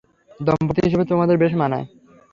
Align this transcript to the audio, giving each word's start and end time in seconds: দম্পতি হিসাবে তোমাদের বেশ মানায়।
দম্পতি 0.39 0.79
হিসাবে 0.85 1.05
তোমাদের 1.05 1.35
বেশ 1.37 1.53
মানায়। 1.55 1.85